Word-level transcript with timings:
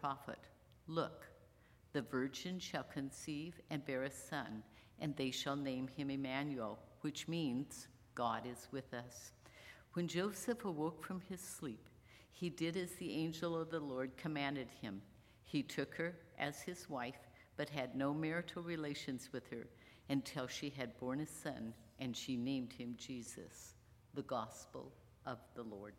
prophet 0.00 0.38
Look, 0.86 1.26
the 1.92 2.02
virgin 2.02 2.58
shall 2.58 2.84
conceive 2.84 3.60
and 3.70 3.84
bear 3.84 4.04
a 4.04 4.10
son, 4.10 4.62
and 5.00 5.14
they 5.16 5.30
shall 5.30 5.56
name 5.56 5.86
him 5.86 6.10
Emmanuel, 6.10 6.78
which 7.02 7.28
means 7.28 7.88
God 8.14 8.44
is 8.46 8.68
with 8.72 8.94
us. 8.94 9.32
When 9.92 10.08
Joseph 10.08 10.64
awoke 10.64 11.04
from 11.04 11.20
his 11.28 11.40
sleep, 11.40 11.88
he 12.32 12.48
did 12.48 12.76
as 12.76 12.92
the 12.92 13.12
angel 13.12 13.60
of 13.60 13.70
the 13.70 13.80
Lord 13.80 14.16
commanded 14.16 14.68
him. 14.80 15.02
He 15.44 15.62
took 15.62 15.94
her 15.96 16.14
as 16.38 16.62
his 16.62 16.88
wife, 16.88 17.28
but 17.56 17.68
had 17.68 17.94
no 17.94 18.14
marital 18.14 18.62
relations 18.62 19.28
with 19.32 19.48
her 19.50 19.66
until 20.08 20.46
she 20.46 20.70
had 20.70 20.98
borne 20.98 21.20
a 21.20 21.26
son, 21.26 21.74
and 21.98 22.16
she 22.16 22.36
named 22.36 22.72
him 22.72 22.94
Jesus, 22.96 23.74
the 24.14 24.22
gospel 24.22 24.92
of 25.26 25.38
the 25.54 25.64
Lord. 25.64 25.94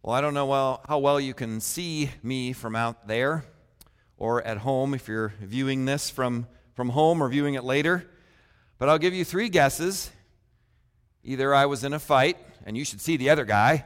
Well, 0.00 0.14
I 0.14 0.20
don't 0.20 0.32
know 0.32 0.46
well, 0.46 0.80
how 0.88 0.98
well 0.98 1.18
you 1.18 1.34
can 1.34 1.60
see 1.60 2.10
me 2.22 2.52
from 2.52 2.76
out 2.76 3.08
there 3.08 3.44
or 4.16 4.40
at 4.44 4.58
home 4.58 4.94
if 4.94 5.08
you're 5.08 5.34
viewing 5.40 5.86
this 5.86 6.08
from, 6.08 6.46
from 6.74 6.90
home 6.90 7.20
or 7.20 7.28
viewing 7.28 7.54
it 7.54 7.64
later, 7.64 8.08
but 8.78 8.88
I'll 8.88 8.98
give 8.98 9.12
you 9.12 9.24
three 9.24 9.48
guesses. 9.48 10.12
Either 11.24 11.52
I 11.52 11.66
was 11.66 11.82
in 11.82 11.92
a 11.92 11.98
fight, 11.98 12.36
and 12.64 12.76
you 12.76 12.84
should 12.84 13.00
see 13.00 13.16
the 13.16 13.30
other 13.30 13.44
guy, 13.44 13.84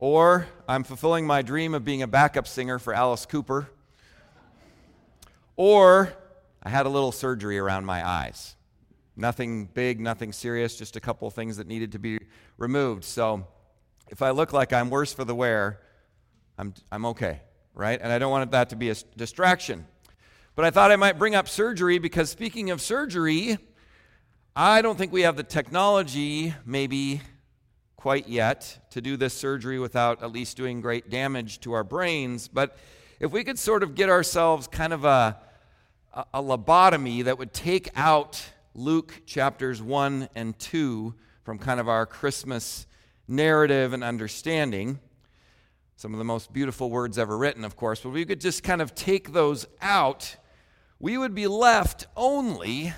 or 0.00 0.48
I'm 0.66 0.82
fulfilling 0.82 1.24
my 1.24 1.42
dream 1.42 1.72
of 1.72 1.84
being 1.84 2.02
a 2.02 2.08
backup 2.08 2.48
singer 2.48 2.80
for 2.80 2.92
Alice 2.92 3.26
Cooper, 3.26 3.70
or 5.54 6.12
I 6.64 6.68
had 6.68 6.86
a 6.86 6.88
little 6.88 7.12
surgery 7.12 7.58
around 7.58 7.84
my 7.84 8.06
eyes. 8.06 8.56
Nothing 9.14 9.66
big, 9.66 10.00
nothing 10.00 10.32
serious, 10.32 10.76
just 10.76 10.96
a 10.96 11.00
couple 11.00 11.30
things 11.30 11.58
that 11.58 11.68
needed 11.68 11.92
to 11.92 12.00
be 12.00 12.18
removed. 12.58 13.04
So, 13.04 13.46
if 14.08 14.22
I 14.22 14.30
look 14.30 14.52
like 14.52 14.72
I'm 14.72 14.90
worse 14.90 15.12
for 15.12 15.24
the 15.24 15.34
wear, 15.34 15.80
I'm, 16.58 16.74
I'm 16.92 17.04
okay, 17.06 17.40
right? 17.74 17.98
And 18.00 18.12
I 18.12 18.18
don't 18.18 18.30
want 18.30 18.50
that 18.52 18.70
to 18.70 18.76
be 18.76 18.90
a 18.90 18.94
distraction. 19.16 19.86
But 20.56 20.64
I 20.64 20.70
thought 20.70 20.92
I 20.92 20.96
might 20.96 21.18
bring 21.18 21.34
up 21.34 21.48
surgery 21.48 21.98
because 21.98 22.30
speaking 22.30 22.70
of 22.70 22.80
surgery, 22.80 23.58
I 24.54 24.82
don't 24.82 24.96
think 24.96 25.12
we 25.12 25.22
have 25.22 25.36
the 25.36 25.42
technology, 25.42 26.54
maybe 26.64 27.22
quite 27.96 28.28
yet, 28.28 28.86
to 28.90 29.00
do 29.00 29.16
this 29.16 29.34
surgery 29.34 29.78
without 29.78 30.22
at 30.22 30.30
least 30.30 30.56
doing 30.56 30.80
great 30.80 31.10
damage 31.10 31.58
to 31.60 31.72
our 31.72 31.82
brains. 31.82 32.46
But 32.46 32.76
if 33.18 33.32
we 33.32 33.42
could 33.42 33.58
sort 33.58 33.82
of 33.82 33.94
get 33.94 34.10
ourselves 34.10 34.68
kind 34.68 34.92
of 34.92 35.04
a, 35.04 35.38
a, 36.12 36.24
a 36.34 36.42
lobotomy 36.42 37.24
that 37.24 37.38
would 37.38 37.52
take 37.52 37.88
out 37.96 38.40
Luke 38.74 39.22
chapters 39.26 39.80
1 39.80 40.28
and 40.34 40.56
2 40.58 41.14
from 41.42 41.58
kind 41.58 41.80
of 41.80 41.88
our 41.88 42.06
Christmas 42.06 42.86
narrative 43.28 43.92
and 43.92 44.04
understanding. 44.04 44.98
Some 45.96 46.12
of 46.12 46.18
the 46.18 46.24
most 46.24 46.52
beautiful 46.52 46.90
words 46.90 47.18
ever 47.18 47.36
written, 47.36 47.64
of 47.64 47.76
course, 47.76 48.00
but 48.00 48.10
we 48.10 48.24
could 48.24 48.40
just 48.40 48.62
kind 48.62 48.82
of 48.82 48.94
take 48.94 49.32
those 49.32 49.66
out, 49.80 50.36
we 50.98 51.18
would 51.18 51.34
be 51.34 51.46
left 51.46 52.06
only 52.16 52.92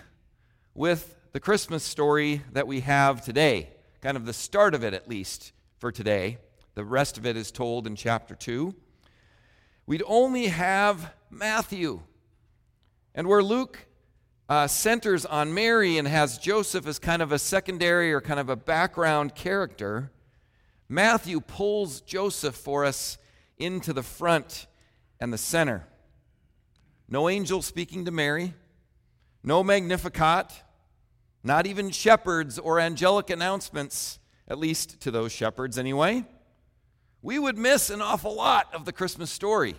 with 0.75 1.17
the 1.33 1.41
Christmas 1.41 1.83
story 1.83 2.43
that 2.53 2.67
we 2.67 2.81
have 2.81 3.23
today, 3.25 3.71
kind 4.01 4.17
of 4.17 4.27
the 4.27 4.33
start 4.33 4.75
of 4.75 4.85
it 4.85 4.95
at 4.95 5.09
least 5.09 5.53
for 5.79 5.93
today. 5.93 6.39
The 6.75 6.85
rest 6.85 7.19
of 7.19 7.27
it 7.27 7.37
is 7.37 7.51
told 7.51 7.87
in 7.87 7.97
chapter 7.97 8.35
2. 8.35 8.75
We'd 9.87 10.03
only 10.07 10.47
have 10.47 11.13
Matthew. 11.31 12.01
And 13.15 13.27
where 13.27 13.43
Luke 13.43 13.87
uh, 14.49 14.67
centers 14.67 15.27
on 15.27 15.55
Mary 15.55 15.99
and 15.99 16.07
has 16.07 16.39
Joseph 16.39 16.87
as 16.87 16.99
kind 16.99 17.23
of 17.23 17.33
a 17.33 17.39
secondary 17.39 18.13
or 18.13 18.21
kind 18.21 18.39
of 18.39 18.49
a 18.49 18.57
background 18.57 19.35
character, 19.35 20.11
Matthew 20.89 21.41
pulls 21.41 22.01
Joseph 22.01 22.55
for 22.55 22.85
us 22.85 23.19
into 23.59 23.93
the 23.93 24.03
front 24.03 24.67
and 25.21 25.33
the 25.33 25.39
center. 25.39 25.87
No 27.09 27.29
angel 27.29 27.63
speaking 27.63 28.05
to 28.05 28.11
Mary, 28.11 28.55
no 29.43 29.63
Magnificat, 29.63 30.51
not 31.43 31.67
even 31.67 31.91
shepherds 31.91 32.59
or 32.59 32.81
angelic 32.81 33.31
announcements, 33.31 34.19
at 34.49 34.59
least 34.59 35.01
to 35.01 35.11
those 35.11 35.33
shepherds 35.33 35.79
anyway. 35.79 36.25
We 37.23 37.39
would 37.39 37.57
miss 37.57 37.91
an 37.91 38.03
awful 38.03 38.35
lot 38.35 38.73
of 38.75 38.85
the 38.85 38.93
Christmas 38.93 39.31
story. 39.31 39.77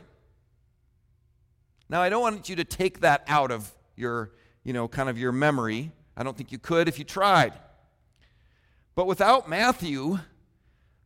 Now, 1.89 2.01
I 2.01 2.09
don't 2.09 2.21
want 2.21 2.49
you 2.49 2.57
to 2.57 2.65
take 2.65 3.01
that 3.01 3.23
out 3.27 3.51
of 3.51 3.71
your, 3.95 4.31
you 4.63 4.73
know, 4.73 4.87
kind 4.87 5.09
of 5.09 5.17
your 5.17 5.31
memory. 5.31 5.91
I 6.17 6.23
don't 6.23 6.35
think 6.35 6.51
you 6.51 6.59
could 6.59 6.87
if 6.87 6.99
you 6.99 7.05
tried. 7.05 7.53
But 8.95 9.07
without 9.07 9.47
Matthew, 9.47 10.19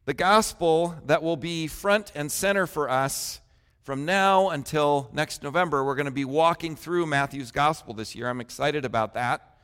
the 0.06 0.14
gospel 0.14 0.96
that 1.06 1.22
will 1.22 1.38
be 1.38 1.68
front 1.68 2.12
and 2.16 2.32
center 2.32 2.66
for 2.66 2.90
us 2.90 3.40
from 3.84 4.06
now 4.06 4.50
until 4.50 5.10
next 5.14 5.44
November. 5.44 5.84
We're 5.84 5.96
going 5.96 6.06
to 6.06 6.12
be 6.12 6.26
walking 6.26 6.76
through 6.76 7.06
Matthew's 7.06 7.52
gospel 7.52 7.94
this 7.94 8.16
year. 8.16 8.30
I'm 8.30 8.42
excited 8.42 8.86
about 8.86 9.14
that. 9.14 9.58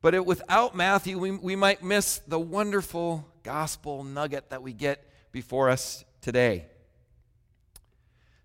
But 0.00 0.14
it, 0.14 0.26
without 0.26 0.74
Matthew, 0.74 1.18
we, 1.18 1.30
we 1.30 1.56
might 1.56 1.82
miss 1.82 2.18
the 2.26 2.38
wonderful 2.38 3.28
gospel 3.42 4.02
nugget 4.02 4.50
that 4.50 4.62
we 4.62 4.72
get 4.72 5.06
before 5.30 5.68
us 5.68 6.04
today. 6.20 6.66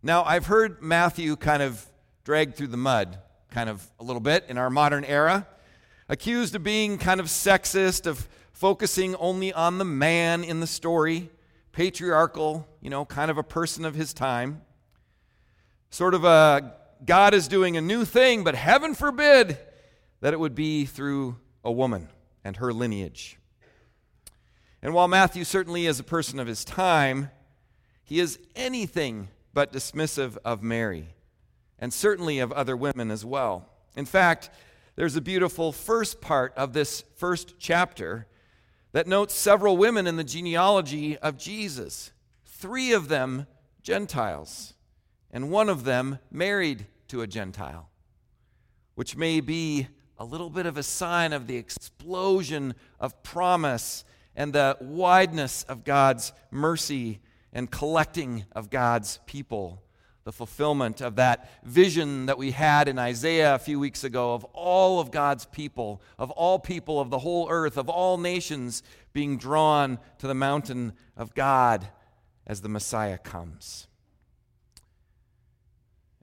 Now, 0.03 0.23
I've 0.23 0.45
heard 0.45 0.81
Matthew 0.81 1.35
kind 1.35 1.63
of 1.63 1.83
dragged 2.23 2.55
through 2.55 2.67
the 2.67 2.77
mud, 2.77 3.17
kind 3.51 3.69
of 3.69 3.85
a 3.99 4.03
little 4.03 4.19
bit 4.19 4.45
in 4.49 4.57
our 4.57 4.69
modern 4.69 5.03
era, 5.03 5.47
accused 6.09 6.55
of 6.55 6.63
being 6.63 6.97
kind 6.97 7.19
of 7.19 7.25
sexist, 7.25 8.05
of 8.05 8.27
focusing 8.57 9.15
only 9.17 9.53
on 9.53 9.77
the 9.77 9.85
man 9.85 10.43
in 10.43 10.61
the 10.61 10.67
story, 10.67 11.29
patriarchal, 11.73 12.67
you 12.81 12.89
know, 12.89 13.05
kind 13.05 13.29
of 13.29 13.37
a 13.37 13.43
person 13.43 13.85
of 13.85 13.93
his 13.93 14.15
time. 14.15 14.63
Sort 15.91 16.15
of 16.15 16.23
a 16.23 16.73
God 17.05 17.35
is 17.35 17.47
doing 17.47 17.77
a 17.77 17.81
new 17.81 18.03
thing, 18.03 18.43
but 18.43 18.55
heaven 18.55 18.95
forbid 18.95 19.59
that 20.21 20.33
it 20.33 20.39
would 20.39 20.55
be 20.55 20.85
through 20.85 21.37
a 21.63 21.71
woman 21.71 22.09
and 22.43 22.57
her 22.57 22.73
lineage. 22.73 23.37
And 24.81 24.91
while 24.91 25.07
Matthew 25.07 25.43
certainly 25.43 25.85
is 25.85 25.99
a 25.99 26.03
person 26.03 26.39
of 26.39 26.47
his 26.47 26.65
time, 26.65 27.29
he 28.03 28.19
is 28.19 28.39
anything 28.55 29.27
but 29.53 29.71
dismissive 29.71 30.35
of 30.43 30.63
Mary, 30.63 31.09
and 31.77 31.93
certainly 31.93 32.39
of 32.39 32.51
other 32.53 32.75
women 32.75 33.11
as 33.11 33.23
well. 33.23 33.69
In 33.95 34.05
fact, 34.05 34.49
there's 34.95 35.15
a 35.15 35.21
beautiful 35.21 35.71
first 35.71 36.21
part 36.21 36.55
of 36.57 36.73
this 36.73 37.03
first 37.17 37.53
chapter 37.59 38.25
that 38.97 39.05
notes 39.05 39.35
several 39.35 39.77
women 39.77 40.07
in 40.07 40.15
the 40.15 40.23
genealogy 40.23 41.15
of 41.19 41.37
Jesus, 41.37 42.11
three 42.47 42.93
of 42.93 43.09
them 43.09 43.45
Gentiles, 43.83 44.73
and 45.29 45.51
one 45.51 45.69
of 45.69 45.83
them 45.83 46.17
married 46.31 46.87
to 47.07 47.21
a 47.21 47.27
Gentile, 47.27 47.91
which 48.95 49.15
may 49.15 49.39
be 49.39 49.87
a 50.17 50.25
little 50.25 50.49
bit 50.49 50.65
of 50.65 50.77
a 50.77 50.81
sign 50.81 51.31
of 51.31 51.45
the 51.45 51.57
explosion 51.57 52.73
of 52.99 53.21
promise 53.21 54.03
and 54.35 54.51
the 54.51 54.75
wideness 54.81 55.61
of 55.65 55.83
God's 55.83 56.33
mercy 56.49 57.19
and 57.53 57.69
collecting 57.69 58.45
of 58.53 58.71
God's 58.71 59.19
people 59.27 59.83
the 60.27 60.33
fulfillment 60.33 60.99
of 60.99 61.15
that 61.15 61.49
vision 61.63 62.25
that 62.25 62.37
we 62.37 62.51
had 62.51 62.89
in 62.89 62.99
Isaiah 62.99 63.55
a 63.55 63.59
few 63.59 63.79
weeks 63.79 64.03
ago 64.03 64.33
of 64.33 64.43
all 64.51 64.99
of 64.99 65.09
God's 65.09 65.45
people, 65.45 66.01
of 66.19 66.31
all 66.31 66.59
people 66.59 66.99
of 66.99 67.09
the 67.09 67.19
whole 67.19 67.47
earth, 67.49 67.77
of 67.77 67.87
all 67.87 68.17
nations 68.17 68.83
being 69.13 69.37
drawn 69.37 69.97
to 70.17 70.27
the 70.27 70.33
mountain 70.33 70.91
of 71.15 71.33
God 71.33 71.87
as 72.45 72.59
the 72.59 72.67
Messiah 72.67 73.17
comes. 73.17 73.87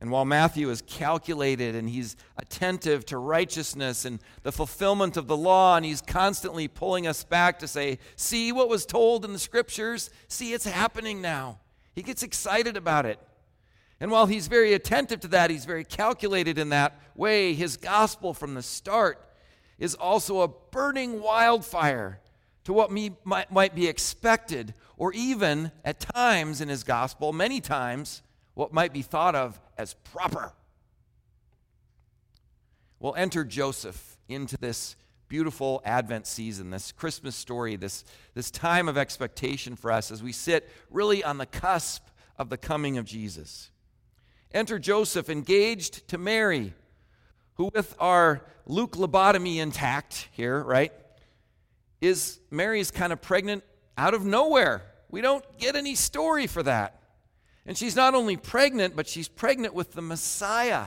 And 0.02 0.10
while 0.10 0.26
Matthew 0.26 0.68
is 0.68 0.82
calculated 0.82 1.74
and 1.74 1.88
he's 1.88 2.14
attentive 2.36 3.06
to 3.06 3.16
righteousness 3.16 4.04
and 4.04 4.20
the 4.42 4.52
fulfillment 4.52 5.16
of 5.16 5.28
the 5.28 5.36
law, 5.36 5.76
and 5.76 5.86
he's 5.86 6.02
constantly 6.02 6.68
pulling 6.68 7.06
us 7.06 7.24
back 7.24 7.58
to 7.60 7.66
say, 7.66 7.98
See 8.16 8.52
what 8.52 8.68
was 8.68 8.84
told 8.84 9.24
in 9.24 9.32
the 9.32 9.38
scriptures? 9.38 10.10
See, 10.28 10.52
it's 10.52 10.66
happening 10.66 11.22
now. 11.22 11.60
He 11.94 12.02
gets 12.02 12.22
excited 12.22 12.76
about 12.76 13.06
it. 13.06 13.18
And 14.04 14.10
while 14.10 14.26
he's 14.26 14.48
very 14.48 14.74
attentive 14.74 15.20
to 15.20 15.28
that, 15.28 15.48
he's 15.48 15.64
very 15.64 15.82
calculated 15.82 16.58
in 16.58 16.68
that 16.68 17.00
way. 17.14 17.54
His 17.54 17.78
gospel 17.78 18.34
from 18.34 18.52
the 18.52 18.60
start 18.62 19.18
is 19.78 19.94
also 19.94 20.42
a 20.42 20.48
burning 20.48 21.22
wildfire 21.22 22.20
to 22.64 22.74
what 22.74 22.90
might, 22.90 23.50
might 23.50 23.74
be 23.74 23.86
expected, 23.86 24.74
or 24.98 25.14
even 25.14 25.72
at 25.86 26.00
times 26.00 26.60
in 26.60 26.68
his 26.68 26.84
gospel, 26.84 27.32
many 27.32 27.62
times, 27.62 28.22
what 28.52 28.74
might 28.74 28.92
be 28.92 29.00
thought 29.00 29.34
of 29.34 29.58
as 29.78 29.94
proper. 30.12 30.52
We'll 33.00 33.14
enter 33.14 33.42
Joseph 33.42 34.18
into 34.28 34.58
this 34.58 34.96
beautiful 35.28 35.80
Advent 35.82 36.26
season, 36.26 36.68
this 36.68 36.92
Christmas 36.92 37.36
story, 37.36 37.76
this, 37.76 38.04
this 38.34 38.50
time 38.50 38.86
of 38.86 38.98
expectation 38.98 39.76
for 39.76 39.90
us 39.90 40.10
as 40.10 40.22
we 40.22 40.32
sit 40.32 40.70
really 40.90 41.24
on 41.24 41.38
the 41.38 41.46
cusp 41.46 42.06
of 42.36 42.50
the 42.50 42.58
coming 42.58 42.98
of 42.98 43.06
Jesus. 43.06 43.70
Enter 44.54 44.78
Joseph 44.78 45.28
engaged 45.28 46.06
to 46.08 46.16
Mary, 46.16 46.72
who, 47.54 47.70
with 47.74 47.96
our 47.98 48.46
Luke 48.66 48.92
lobotomy 48.92 49.58
intact 49.58 50.28
here, 50.30 50.62
right, 50.62 50.92
is 52.00 52.38
Mary's 52.52 52.92
kind 52.92 53.12
of 53.12 53.20
pregnant 53.20 53.64
out 53.98 54.14
of 54.14 54.24
nowhere. 54.24 54.82
We 55.10 55.20
don't 55.20 55.44
get 55.58 55.74
any 55.74 55.96
story 55.96 56.46
for 56.46 56.62
that. 56.62 57.00
And 57.66 57.76
she's 57.76 57.96
not 57.96 58.14
only 58.14 58.36
pregnant, 58.36 58.94
but 58.94 59.08
she's 59.08 59.26
pregnant 59.26 59.74
with 59.74 59.92
the 59.92 60.02
Messiah, 60.02 60.86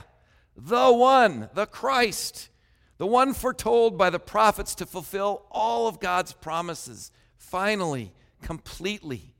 the 0.56 0.92
one, 0.92 1.50
the 1.54 1.66
Christ, 1.66 2.48
the 2.96 3.06
one 3.06 3.34
foretold 3.34 3.98
by 3.98 4.10
the 4.10 4.18
prophets 4.18 4.74
to 4.76 4.86
fulfill 4.86 5.44
all 5.50 5.88
of 5.88 6.00
God's 6.00 6.32
promises, 6.32 7.10
finally, 7.36 8.12
completely. 8.42 9.34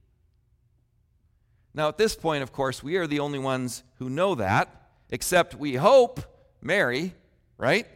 Now, 1.79 1.87
at 1.87 1.97
this 1.97 2.17
point, 2.17 2.43
of 2.43 2.51
course, 2.51 2.83
we 2.83 2.97
are 2.97 3.07
the 3.07 3.21
only 3.21 3.39
ones 3.39 3.85
who 4.01 4.11
know 4.11 4.35
that, 4.35 4.91
except 5.11 5.55
we 5.55 5.77
hope 5.77 6.19
Mary, 6.61 7.15
right? 7.57 7.87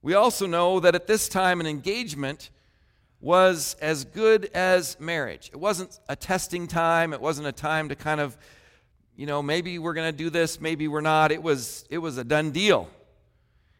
We 0.00 0.14
also 0.14 0.46
know 0.46 0.80
that 0.80 0.94
at 0.94 1.06
this 1.06 1.28
time, 1.28 1.60
an 1.60 1.66
engagement 1.66 2.48
was 3.20 3.76
as 3.82 4.06
good 4.06 4.46
as 4.54 4.98
marriage. 4.98 5.50
It 5.52 5.58
wasn't 5.58 6.00
a 6.08 6.16
testing 6.16 6.66
time, 6.66 7.12
it 7.12 7.20
wasn't 7.20 7.46
a 7.46 7.52
time 7.52 7.90
to 7.90 7.94
kind 7.94 8.22
of, 8.22 8.38
you 9.16 9.26
know, 9.26 9.42
maybe 9.42 9.78
we're 9.78 9.92
going 9.92 10.10
to 10.10 10.16
do 10.16 10.30
this, 10.30 10.62
maybe 10.62 10.88
we're 10.88 11.02
not. 11.02 11.32
It 11.32 11.42
was, 11.42 11.84
it 11.90 11.98
was 11.98 12.16
a 12.16 12.24
done 12.24 12.52
deal. 12.52 12.88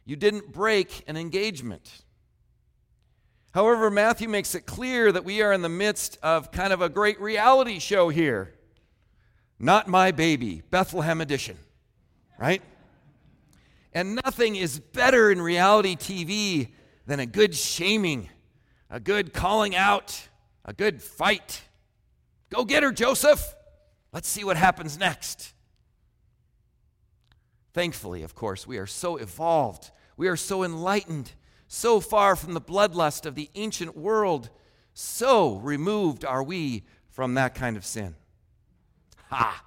You 0.04 0.16
didn't 0.16 0.52
break 0.52 1.02
an 1.06 1.16
engagement. 1.16 2.02
However, 3.52 3.90
Matthew 3.90 4.28
makes 4.28 4.54
it 4.54 4.64
clear 4.64 5.10
that 5.10 5.24
we 5.24 5.42
are 5.42 5.52
in 5.52 5.62
the 5.62 5.68
midst 5.68 6.18
of 6.22 6.52
kind 6.52 6.72
of 6.72 6.80
a 6.80 6.88
great 6.88 7.20
reality 7.20 7.78
show 7.80 8.08
here. 8.08 8.54
Not 9.58 9.88
My 9.88 10.12
Baby, 10.12 10.62
Bethlehem 10.70 11.20
Edition, 11.20 11.58
right? 12.38 12.62
And 13.92 14.14
nothing 14.24 14.54
is 14.54 14.78
better 14.78 15.30
in 15.30 15.42
reality 15.42 15.96
TV 15.96 16.68
than 17.06 17.18
a 17.18 17.26
good 17.26 17.56
shaming, 17.56 18.28
a 18.88 19.00
good 19.00 19.32
calling 19.32 19.74
out, 19.74 20.28
a 20.64 20.72
good 20.72 21.02
fight. 21.02 21.62
Go 22.50 22.64
get 22.64 22.84
her, 22.84 22.92
Joseph. 22.92 23.54
Let's 24.12 24.28
see 24.28 24.44
what 24.44 24.56
happens 24.56 24.96
next. 24.96 25.52
Thankfully, 27.72 28.22
of 28.22 28.34
course, 28.34 28.66
we 28.66 28.78
are 28.78 28.86
so 28.86 29.16
evolved, 29.16 29.90
we 30.16 30.28
are 30.28 30.36
so 30.36 30.62
enlightened 30.62 31.32
so 31.72 32.00
far 32.00 32.34
from 32.34 32.52
the 32.52 32.60
bloodlust 32.60 33.24
of 33.24 33.36
the 33.36 33.48
ancient 33.54 33.96
world, 33.96 34.50
so 34.92 35.54
removed 35.58 36.24
are 36.24 36.42
we 36.42 36.82
from 37.10 37.34
that 37.34 37.54
kind 37.54 37.76
of 37.76 37.86
sin. 37.86 38.16
Ha! 39.28 39.64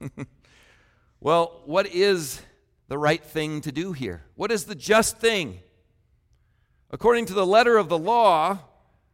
well, 1.20 1.60
what 1.66 1.86
is 1.88 2.40
the 2.88 2.96
right 2.96 3.22
thing 3.22 3.60
to 3.60 3.70
do 3.70 3.92
here? 3.92 4.24
What 4.36 4.50
is 4.50 4.64
the 4.64 4.74
just 4.74 5.18
thing? 5.18 5.58
According 6.90 7.26
to 7.26 7.34
the 7.34 7.44
letter 7.44 7.76
of 7.76 7.90
the 7.90 7.98
law, 7.98 8.60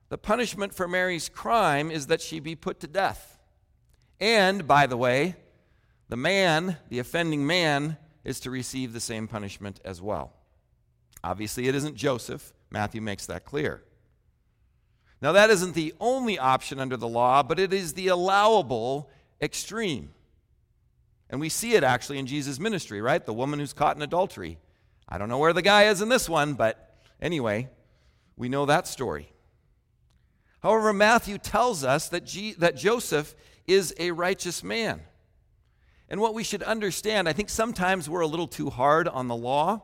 the 0.08 0.16
punishment 0.16 0.72
for 0.72 0.86
Mary's 0.86 1.28
crime 1.28 1.90
is 1.90 2.06
that 2.06 2.20
she 2.20 2.38
be 2.38 2.54
put 2.54 2.78
to 2.78 2.86
death. 2.86 3.40
And, 4.20 4.68
by 4.68 4.86
the 4.86 4.96
way, 4.96 5.34
the 6.08 6.16
man, 6.16 6.76
the 6.90 7.00
offending 7.00 7.44
man, 7.44 7.96
is 8.22 8.38
to 8.40 8.52
receive 8.52 8.92
the 8.92 9.00
same 9.00 9.26
punishment 9.26 9.80
as 9.84 10.00
well. 10.00 10.32
Obviously, 11.22 11.68
it 11.68 11.74
isn't 11.74 11.96
Joseph. 11.96 12.52
Matthew 12.70 13.00
makes 13.00 13.26
that 13.26 13.44
clear. 13.44 13.82
Now, 15.22 15.32
that 15.32 15.50
isn't 15.50 15.74
the 15.74 15.92
only 16.00 16.38
option 16.38 16.80
under 16.80 16.96
the 16.96 17.08
law, 17.08 17.42
but 17.42 17.58
it 17.58 17.72
is 17.72 17.92
the 17.92 18.08
allowable 18.08 19.10
extreme. 19.40 20.10
And 21.28 21.40
we 21.40 21.48
see 21.48 21.74
it 21.74 21.84
actually 21.84 22.18
in 22.18 22.26
Jesus' 22.26 22.58
ministry, 22.58 23.00
right? 23.02 23.24
The 23.24 23.34
woman 23.34 23.58
who's 23.58 23.72
caught 23.72 23.96
in 23.96 24.02
adultery. 24.02 24.58
I 25.08 25.18
don't 25.18 25.28
know 25.28 25.38
where 25.38 25.52
the 25.52 25.62
guy 25.62 25.84
is 25.84 26.00
in 26.00 26.08
this 26.08 26.28
one, 26.28 26.54
but 26.54 26.96
anyway, 27.20 27.68
we 28.36 28.48
know 28.48 28.66
that 28.66 28.86
story. 28.86 29.30
However, 30.62 30.92
Matthew 30.92 31.38
tells 31.38 31.84
us 31.84 32.08
that, 32.08 32.24
G- 32.24 32.54
that 32.58 32.76
Joseph 32.76 33.34
is 33.66 33.94
a 33.98 34.10
righteous 34.10 34.62
man. 34.62 35.02
And 36.08 36.20
what 36.20 36.34
we 36.34 36.42
should 36.42 36.62
understand, 36.62 37.28
I 37.28 37.32
think 37.32 37.48
sometimes 37.48 38.08
we're 38.08 38.20
a 38.20 38.26
little 38.26 38.48
too 38.48 38.70
hard 38.70 39.06
on 39.06 39.28
the 39.28 39.36
law 39.36 39.82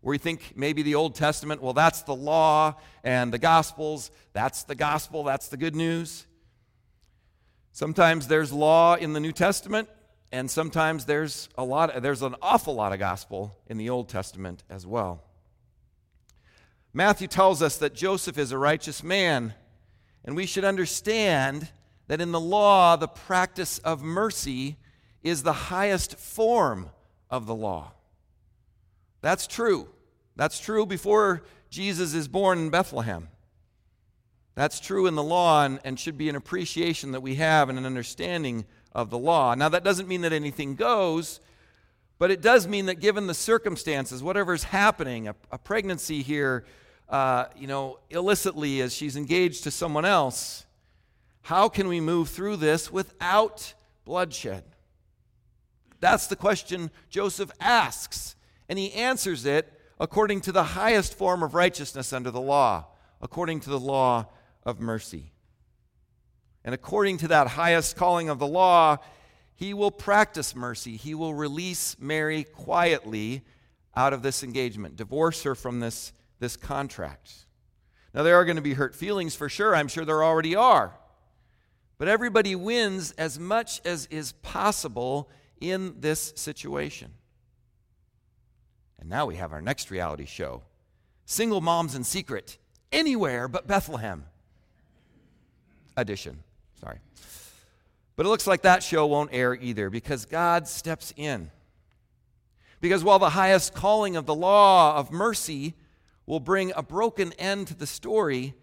where 0.00 0.14
you 0.14 0.18
think 0.18 0.52
maybe 0.56 0.82
the 0.82 0.94
Old 0.94 1.14
Testament, 1.14 1.62
well, 1.62 1.72
that's 1.72 2.02
the 2.02 2.14
law, 2.14 2.76
and 3.04 3.32
the 3.32 3.38
Gospels, 3.38 4.10
that's 4.32 4.62
the 4.62 4.74
gospel, 4.74 5.24
that's 5.24 5.48
the 5.48 5.56
good 5.56 5.76
news. 5.76 6.26
Sometimes 7.72 8.26
there's 8.26 8.52
law 8.52 8.94
in 8.94 9.12
the 9.12 9.20
New 9.20 9.32
Testament, 9.32 9.88
and 10.32 10.50
sometimes 10.50 11.04
there's 11.04 11.48
a 11.56 11.64
lot 11.64 12.02
there's 12.02 12.22
an 12.22 12.34
awful 12.42 12.74
lot 12.74 12.92
of 12.92 12.98
gospel 12.98 13.56
in 13.66 13.78
the 13.78 13.90
Old 13.90 14.08
Testament 14.08 14.64
as 14.68 14.86
well. 14.86 15.22
Matthew 16.92 17.28
tells 17.28 17.62
us 17.62 17.76
that 17.78 17.94
Joseph 17.94 18.38
is 18.38 18.52
a 18.52 18.58
righteous 18.58 19.02
man, 19.02 19.54
and 20.24 20.34
we 20.34 20.46
should 20.46 20.64
understand 20.64 21.68
that 22.08 22.20
in 22.20 22.32
the 22.32 22.40
law 22.40 22.96
the 22.96 23.08
practice 23.08 23.78
of 23.78 24.02
mercy 24.02 24.76
is 25.22 25.42
the 25.42 25.52
highest 25.52 26.16
form 26.16 26.90
of 27.30 27.46
the 27.46 27.54
law. 27.54 27.92
That's 29.20 29.46
true. 29.46 29.88
That's 30.36 30.58
true 30.58 30.86
before 30.86 31.42
Jesus 31.68 32.14
is 32.14 32.28
born 32.28 32.58
in 32.58 32.70
Bethlehem. 32.70 33.28
That's 34.54 34.80
true 34.80 35.06
in 35.06 35.14
the 35.14 35.22
law 35.22 35.64
and, 35.64 35.80
and, 35.84 35.98
should 35.98 36.18
be 36.18 36.28
an 36.28 36.36
appreciation 36.36 37.12
that 37.12 37.20
we 37.20 37.36
have 37.36 37.68
and 37.68 37.78
an 37.78 37.86
understanding 37.86 38.66
of 38.92 39.08
the 39.08 39.18
law. 39.18 39.54
Now, 39.54 39.68
that 39.68 39.84
doesn't 39.84 40.08
mean 40.08 40.22
that 40.22 40.32
anything 40.32 40.74
goes, 40.74 41.40
but 42.18 42.30
it 42.30 42.42
does 42.42 42.66
mean 42.66 42.86
that 42.86 43.00
given 43.00 43.26
the 43.26 43.34
circumstances, 43.34 44.22
whatever's 44.22 44.64
happening, 44.64 45.28
a, 45.28 45.36
a 45.52 45.56
pregnancy 45.56 46.20
here, 46.22 46.64
uh, 47.08 47.46
you 47.56 47.66
know, 47.66 48.00
illicitly 48.10 48.82
as 48.82 48.94
she's 48.94 49.16
engaged 49.16 49.64
to 49.64 49.70
someone 49.70 50.04
else, 50.04 50.66
how 51.42 51.68
can 51.68 51.88
we 51.88 52.00
move 52.00 52.28
through 52.28 52.56
this 52.56 52.92
without 52.92 53.72
bloodshed? 54.04 54.64
That's 56.00 56.26
the 56.26 56.36
question 56.36 56.90
Joseph 57.08 57.50
asks 57.60 58.34
and 58.70 58.78
he 58.78 58.92
answers 58.92 59.44
it 59.44 59.68
according 59.98 60.40
to 60.42 60.52
the 60.52 60.62
highest 60.62 61.18
form 61.18 61.42
of 61.42 61.54
righteousness 61.54 62.12
under 62.12 62.30
the 62.30 62.40
law, 62.40 62.86
according 63.20 63.58
to 63.58 63.68
the 63.68 63.80
law 63.80 64.26
of 64.62 64.78
mercy. 64.78 65.32
And 66.64 66.72
according 66.72 67.18
to 67.18 67.28
that 67.28 67.48
highest 67.48 67.96
calling 67.96 68.28
of 68.28 68.38
the 68.38 68.46
law, 68.46 68.98
he 69.56 69.74
will 69.74 69.90
practice 69.90 70.54
mercy. 70.54 70.96
He 70.96 71.16
will 71.16 71.34
release 71.34 71.96
Mary 71.98 72.44
quietly 72.44 73.42
out 73.96 74.12
of 74.12 74.22
this 74.22 74.44
engagement, 74.44 74.94
divorce 74.94 75.42
her 75.42 75.56
from 75.56 75.80
this, 75.80 76.12
this 76.38 76.56
contract. 76.56 77.46
Now, 78.14 78.22
there 78.22 78.36
are 78.36 78.44
going 78.44 78.56
to 78.56 78.62
be 78.62 78.74
hurt 78.74 78.94
feelings 78.94 79.34
for 79.34 79.48
sure. 79.48 79.74
I'm 79.74 79.88
sure 79.88 80.04
there 80.04 80.22
already 80.22 80.54
are. 80.54 80.96
But 81.98 82.06
everybody 82.06 82.54
wins 82.54 83.10
as 83.18 83.36
much 83.36 83.80
as 83.84 84.06
is 84.06 84.30
possible 84.30 85.28
in 85.60 85.96
this 85.98 86.32
situation. 86.36 87.14
And 89.00 89.08
now 89.08 89.26
we 89.26 89.36
have 89.36 89.52
our 89.52 89.62
next 89.62 89.90
reality 89.90 90.26
show 90.26 90.62
Single 91.24 91.60
Moms 91.60 91.94
in 91.94 92.04
Secret, 92.04 92.58
Anywhere 92.92 93.48
But 93.48 93.66
Bethlehem. 93.66 94.24
Edition. 95.96 96.42
Sorry. 96.80 96.98
But 98.16 98.26
it 98.26 98.28
looks 98.28 98.46
like 98.46 98.62
that 98.62 98.82
show 98.82 99.06
won't 99.06 99.30
air 99.32 99.54
either 99.54 99.90
because 99.90 100.24
God 100.26 100.68
steps 100.68 101.12
in. 101.16 101.50
Because 102.80 103.04
while 103.04 103.18
the 103.18 103.30
highest 103.30 103.74
calling 103.74 104.16
of 104.16 104.26
the 104.26 104.34
law 104.34 104.96
of 104.96 105.10
mercy 105.12 105.74
will 106.26 106.40
bring 106.40 106.72
a 106.74 106.82
broken 106.82 107.32
end 107.34 107.68
to 107.68 107.74
the 107.74 107.86
story, 107.86 108.54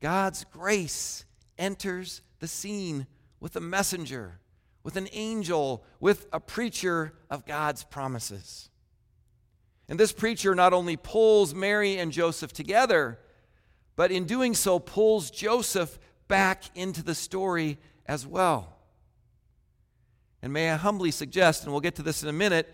God's 0.00 0.44
grace 0.44 1.24
enters 1.58 2.22
the 2.40 2.48
scene 2.48 3.06
with 3.38 3.56
a 3.56 3.60
messenger, 3.60 4.40
with 4.82 4.96
an 4.96 5.08
angel, 5.12 5.84
with 6.00 6.26
a 6.32 6.40
preacher 6.40 7.12
of 7.28 7.46
God's 7.46 7.84
promises. 7.84 8.70
And 9.90 9.98
this 9.98 10.12
preacher 10.12 10.54
not 10.54 10.72
only 10.72 10.96
pulls 10.96 11.52
Mary 11.52 11.98
and 11.98 12.12
Joseph 12.12 12.52
together, 12.52 13.18
but 13.96 14.12
in 14.12 14.24
doing 14.24 14.54
so, 14.54 14.78
pulls 14.78 15.32
Joseph 15.32 15.98
back 16.28 16.62
into 16.76 17.02
the 17.02 17.14
story 17.14 17.76
as 18.06 18.24
well. 18.24 18.76
And 20.42 20.52
may 20.52 20.70
I 20.70 20.76
humbly 20.76 21.10
suggest, 21.10 21.64
and 21.64 21.72
we'll 21.72 21.80
get 21.80 21.96
to 21.96 22.04
this 22.04 22.22
in 22.22 22.28
a 22.28 22.32
minute, 22.32 22.72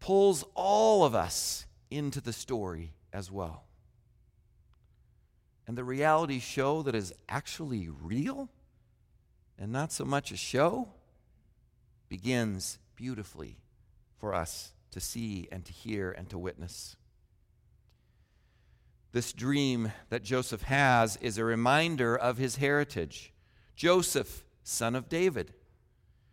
pulls 0.00 0.44
all 0.54 1.04
of 1.04 1.14
us 1.14 1.66
into 1.90 2.22
the 2.22 2.32
story 2.32 2.94
as 3.12 3.30
well. 3.30 3.64
And 5.66 5.76
the 5.76 5.84
reality 5.84 6.40
show 6.40 6.82
that 6.84 6.94
is 6.94 7.12
actually 7.28 7.90
real 7.90 8.48
and 9.58 9.72
not 9.72 9.92
so 9.92 10.06
much 10.06 10.32
a 10.32 10.36
show 10.38 10.88
begins 12.08 12.78
beautifully 12.96 13.58
for 14.18 14.34
us 14.34 14.72
to 14.96 15.00
see 15.00 15.46
and 15.52 15.62
to 15.66 15.74
hear 15.74 16.10
and 16.10 16.26
to 16.30 16.38
witness. 16.38 16.96
This 19.12 19.34
dream 19.34 19.92
that 20.08 20.24
Joseph 20.24 20.62
has 20.62 21.18
is 21.20 21.36
a 21.36 21.44
reminder 21.44 22.16
of 22.16 22.38
his 22.38 22.56
heritage. 22.56 23.34
Joseph, 23.74 24.46
son 24.62 24.94
of 24.94 25.10
David. 25.10 25.52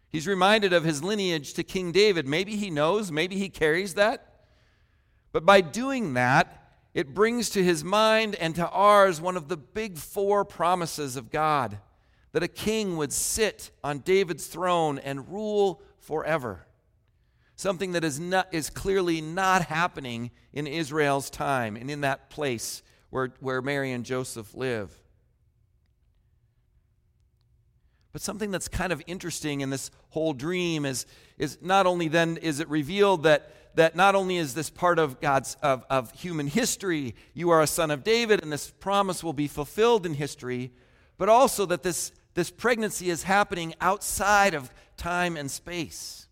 He's 0.08 0.28
reminded 0.28 0.72
of 0.72 0.86
his 0.86 1.04
lineage 1.04 1.54
to 1.56 1.64
King 1.64 1.92
David. 1.92 2.26
Maybe 2.26 2.56
he 2.56 2.70
knows, 2.70 3.12
maybe 3.12 3.36
he 3.38 3.50
carries 3.50 3.96
that. 3.96 4.46
But 5.34 5.46
by 5.46 5.60
doing 5.60 6.14
that, 6.14 6.78
it 6.94 7.14
brings 7.14 7.50
to 7.50 7.64
his 7.64 7.84
mind 7.84 8.36
and 8.36 8.56
to 8.56 8.70
ours 8.70 9.20
one 9.20 9.36
of 9.36 9.50
the 9.50 9.58
big 9.58 9.98
four 9.98 10.46
promises 10.46 11.18
of 11.18 11.32
God 11.32 11.80
that 12.32 12.44
a 12.44 12.48
king 12.48 12.96
would 12.96 13.12
sit 13.12 13.72
on 13.84 14.00
David's 14.00 14.48
throne 14.48 15.00
and 15.00 15.30
rule 15.30 15.82
forever. 16.00 16.66
Something 17.64 17.94
that 17.94 18.04
is, 18.04 18.20
not, 18.20 18.50
is 18.52 18.70
clearly 18.70 19.22
not 19.22 19.62
happening 19.62 20.32
in 20.52 20.68
Israel's 20.68 21.30
time 21.30 21.78
and 21.78 21.90
in 21.90 22.02
that 22.02 22.30
place 22.30 22.84
where, 23.10 23.32
where 23.40 23.62
Mary 23.62 23.94
and 23.94 24.04
Joseph 24.04 24.54
live. 24.54 24.94
But 28.12 28.22
something 28.22 28.52
that's 28.52 28.68
kind 28.68 28.92
of 28.92 29.02
interesting 29.08 29.62
in 29.62 29.70
this 29.70 29.92
whole 30.10 30.34
dream 30.34 30.84
is, 30.84 31.06
is 31.38 31.58
not 31.62 31.86
only 31.86 32.10
then 32.10 32.36
is 32.36 32.60
it 32.60 32.68
revealed 32.68 33.24
that, 33.24 33.54
that 33.78 33.96
not 33.96 34.14
only 34.14 34.36
is 34.36 34.54
this 34.54 34.70
part 34.70 35.00
of 35.00 35.22
God's 35.22 35.56
of, 35.64 35.86
of 35.90 36.12
human 36.12 36.48
history, 36.48 37.16
you 37.34 37.50
are 37.50 37.62
a 37.62 37.68
son 37.68 37.92
of 37.92 38.04
David, 38.04 38.44
and 38.44 38.52
this 38.52 38.72
promise 38.72 39.24
will 39.24 39.32
be 39.32 39.48
fulfilled 39.48 40.06
in 40.06 40.16
history, 40.16 40.74
but 41.18 41.30
also 41.30 41.66
that 41.68 41.82
this, 41.82 42.12
this 42.34 42.52
pregnancy 42.52 43.10
is 43.10 43.24
happening 43.24 43.74
outside 43.80 44.54
of 44.54 44.70
time 44.98 45.38
and 45.38 45.50
space. 45.50 46.28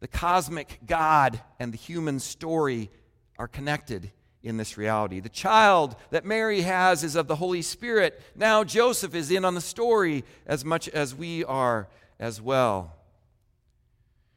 The 0.00 0.08
cosmic 0.08 0.80
God 0.86 1.40
and 1.58 1.72
the 1.72 1.78
human 1.78 2.20
story 2.20 2.90
are 3.38 3.48
connected 3.48 4.10
in 4.42 4.58
this 4.58 4.76
reality. 4.76 5.20
The 5.20 5.28
child 5.28 5.96
that 6.10 6.24
Mary 6.24 6.60
has 6.60 7.02
is 7.02 7.16
of 7.16 7.26
the 7.26 7.36
Holy 7.36 7.62
Spirit. 7.62 8.20
Now 8.36 8.62
Joseph 8.62 9.14
is 9.14 9.30
in 9.30 9.44
on 9.44 9.54
the 9.54 9.60
story 9.60 10.24
as 10.46 10.64
much 10.64 10.88
as 10.90 11.14
we 11.14 11.44
are 11.44 11.88
as 12.20 12.40
well. 12.40 12.96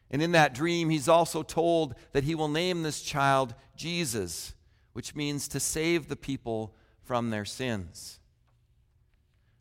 And 0.10 0.22
in 0.22 0.32
that 0.32 0.54
dream, 0.54 0.90
he's 0.90 1.10
also 1.10 1.44
told 1.44 1.96
that 2.14 2.24
he 2.24 2.36
will 2.36 2.48
name 2.48 2.82
this 2.82 3.02
child 3.02 3.54
Jesus, 3.76 4.54
which 4.94 5.16
means 5.16 5.50
to 5.50 5.60
save 5.60 6.08
the 6.08 6.16
people 6.16 6.74
from 7.04 7.30
their 7.30 7.46
sins. 7.46 8.20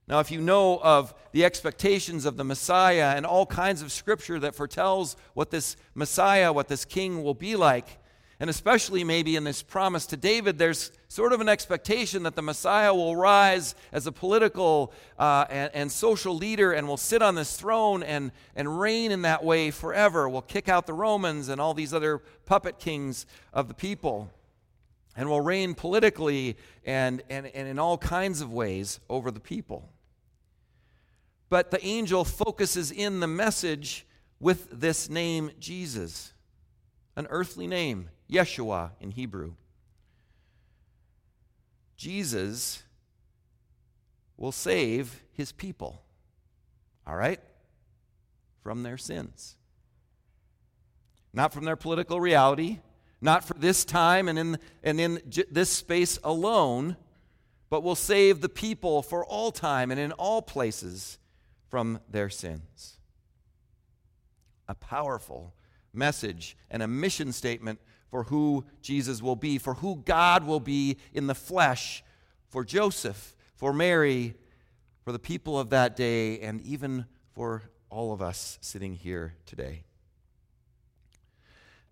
Now, 0.09 0.21
if 0.21 0.31
you 0.31 0.41
know 0.41 0.79
of 0.79 1.13
the 1.33 1.45
expectations 1.45 2.27
of 2.27 2.37
the 2.37 2.45
Messiah 2.45 3.15
and 3.17 3.27
all 3.27 3.45
kinds 3.45 3.83
of 3.83 3.91
scripture 3.91 4.39
that 4.39 4.55
foretells 4.55 5.17
what 5.35 5.51
this 5.51 5.77
Messiah, 5.95 6.53
what 6.53 6.69
this 6.69 6.85
king 6.85 7.25
will 7.25 7.35
be 7.35 7.57
like, 7.57 7.99
and 8.39 8.49
especially 8.49 9.03
maybe 9.03 9.35
in 9.35 9.43
this 9.43 9.63
promise 9.63 10.07
to 10.07 10.17
David, 10.17 10.59
there's 10.59 10.93
sort 11.09 11.33
of 11.33 11.41
an 11.41 11.49
expectation 11.49 12.23
that 12.23 12.37
the 12.37 12.43
Messiah 12.43 12.95
will 12.95 13.17
rise 13.17 13.75
as 13.93 14.07
a 14.07 14.13
political 14.13 14.93
uh, 15.19 15.47
and, 15.49 15.71
and, 15.75 15.91
social 15.91 16.37
leader 16.37 16.73
and 16.73 16.87
will 16.87 16.99
sit 16.99 17.23
on 17.23 17.35
this 17.35 17.57
throne 17.57 18.03
and, 18.03 18.31
and 18.55 18.79
reign 18.79 19.11
in 19.11 19.23
that 19.23 19.43
way 19.43 19.71
forever. 19.71 20.29
Will 20.29 20.43
kick 20.43 20.69
out 20.69 20.87
the 20.87 20.93
Romans 20.93 21.49
and 21.49 21.61
all 21.61 21.73
these 21.73 21.95
other 21.95 22.19
puppet 22.45 22.79
kings 22.79 23.25
of 23.55 23.69
the 23.69 23.75
people 23.75 24.31
and 25.17 25.31
will 25.31 25.41
reign 25.41 25.75
politically 25.75 26.59
and, 26.85 27.23
and, 27.31 27.47
and 27.47 27.67
in 27.67 27.79
all 27.79 27.97
kinds 27.97 28.43
of 28.43 28.53
ways 28.53 29.01
over 29.09 29.31
the 29.31 29.41
people. 29.41 29.89
But 31.49 31.71
the 31.71 31.85
angel 31.85 32.25
focuses 32.25 32.91
in 32.91 33.21
the 33.21 33.27
message 33.27 34.07
with 34.41 34.69
this 34.81 35.09
name, 35.09 35.51
Jesus, 35.59 36.33
an 37.15 37.27
earthly 37.31 37.67
name. 37.67 38.11
Yeshua 38.31 38.91
in 39.01 39.13
Hebrew. 39.13 39.55
Jesus 41.97 42.83
will 44.37 44.53
save 44.53 45.23
his 45.33 45.53
people, 45.53 46.03
all 47.07 47.17
right? 47.17 47.41
From 48.63 48.83
their 48.83 48.99
sins. 48.99 49.57
Not 51.33 51.53
from 51.53 51.65
their 51.65 51.77
political 51.77 52.21
reality, 52.21 52.81
not 53.21 53.45
for 53.45 53.55
this 53.55 53.85
time 53.85 54.29
and 54.29 54.39
in, 54.39 54.59
and 54.83 55.01
in 55.01 55.21
this 55.51 55.71
space 55.71 56.19
alone, 56.25 56.97
but 57.71 57.83
will 57.83 57.95
save 57.95 58.41
the 58.41 58.49
people 58.49 59.03
for 59.03 59.25
all 59.25 59.53
time 59.53 59.91
and 59.91 59.99
in 60.01 60.13
all 60.13 60.43
places 60.43 61.19
from 61.69 62.01
their 62.09 62.31
sins. 62.31 62.99
A 64.69 64.75
powerful 64.75 65.55
message 65.93 66.57
and 66.71 66.83
a 66.83 66.89
mission 66.89 67.33
statement 67.33 67.81
for 68.11 68.25
who 68.25 68.65
Jesus 68.83 69.23
will 69.23 69.37
be, 69.37 69.59
for 69.59 69.75
who 69.75 69.97
God 70.05 70.45
will 70.45 70.61
be 70.61 70.97
in 71.13 71.27
the 71.27 71.35
flesh, 71.35 72.05
for 72.49 72.65
Joseph, 72.65 73.35
for 73.55 73.73
Mary, 73.73 74.35
for 75.03 75.13
the 75.13 75.19
people 75.19 75.59
of 75.59 75.71
that 75.71 75.97
day, 75.97 76.41
and 76.41 76.61
even 76.63 77.07
for 77.33 77.63
all 77.91 78.13
of 78.13 78.23
us 78.23 78.59
sitting 78.61 78.95
here 78.95 79.35
today. 79.45 79.85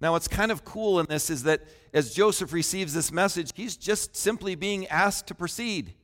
Now, 0.00 0.12
what's 0.12 0.28
kind 0.28 0.52
of 0.52 0.64
cool 0.64 1.00
in 1.00 1.06
this 1.06 1.30
is 1.30 1.44
that 1.44 1.62
as 1.92 2.12
Joseph 2.12 2.52
receives 2.52 2.92
this 2.92 3.12
message, 3.12 3.50
he's 3.54 3.76
just 3.76 4.16
simply 4.16 4.54
being 4.54 4.86
asked 4.88 5.28
to 5.28 5.34
proceed. 5.34 5.94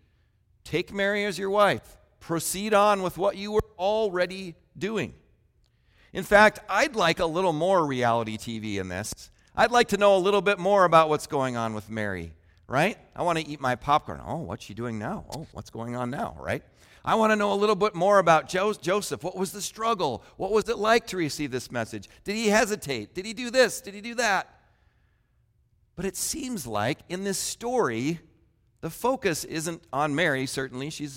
Take 0.64 0.92
Mary 0.92 1.24
as 1.24 1.38
your 1.38 1.50
wife. 1.50 1.99
Proceed 2.20 2.74
on 2.74 3.02
with 3.02 3.18
what 3.18 3.36
you 3.36 3.52
were 3.52 3.64
already 3.78 4.54
doing. 4.76 5.14
In 6.12 6.24
fact, 6.24 6.60
I'd 6.68 6.96
like 6.96 7.18
a 7.18 7.26
little 7.26 7.52
more 7.52 7.84
reality 7.86 8.36
TV 8.36 8.76
in 8.76 8.88
this. 8.88 9.30
I'd 9.56 9.70
like 9.70 9.88
to 9.88 9.96
know 9.96 10.16
a 10.16 10.18
little 10.18 10.42
bit 10.42 10.58
more 10.58 10.84
about 10.84 11.08
what's 11.08 11.26
going 11.26 11.56
on 11.56 11.74
with 11.74 11.88
Mary, 11.90 12.32
right? 12.66 12.98
I 13.14 13.22
want 13.22 13.38
to 13.38 13.46
eat 13.46 13.60
my 13.60 13.74
popcorn. 13.74 14.20
Oh, 14.24 14.36
what's 14.36 14.64
she 14.64 14.74
doing 14.74 14.98
now? 14.98 15.24
Oh, 15.34 15.46
what's 15.52 15.70
going 15.70 15.96
on 15.96 16.10
now, 16.10 16.36
right? 16.38 16.62
I 17.04 17.14
want 17.14 17.30
to 17.30 17.36
know 17.36 17.52
a 17.52 17.54
little 17.54 17.76
bit 17.76 17.94
more 17.94 18.18
about 18.18 18.48
jo- 18.48 18.74
Joseph. 18.74 19.24
What 19.24 19.36
was 19.36 19.52
the 19.52 19.62
struggle? 19.62 20.22
What 20.36 20.52
was 20.52 20.68
it 20.68 20.78
like 20.78 21.06
to 21.08 21.16
receive 21.16 21.50
this 21.50 21.70
message? 21.70 22.08
Did 22.24 22.36
he 22.36 22.48
hesitate? 22.48 23.14
Did 23.14 23.24
he 23.24 23.32
do 23.32 23.50
this? 23.50 23.80
Did 23.80 23.94
he 23.94 24.00
do 24.00 24.14
that? 24.16 24.48
But 25.96 26.04
it 26.04 26.16
seems 26.16 26.66
like 26.66 26.98
in 27.08 27.24
this 27.24 27.38
story, 27.38 28.20
the 28.80 28.90
focus 28.90 29.44
isn't 29.44 29.82
on 29.92 30.14
Mary, 30.14 30.46
certainly. 30.46 30.90
She 30.90 31.08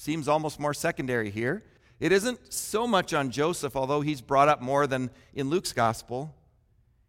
seems 0.00 0.28
almost 0.28 0.58
more 0.58 0.72
secondary 0.72 1.28
here. 1.28 1.62
It 2.00 2.10
isn't 2.10 2.54
so 2.54 2.86
much 2.86 3.12
on 3.12 3.30
Joseph, 3.30 3.76
although 3.76 4.00
he's 4.00 4.22
brought 4.22 4.48
up 4.48 4.62
more 4.62 4.86
than 4.86 5.10
in 5.34 5.50
Luke's 5.50 5.74
gospel. 5.74 6.34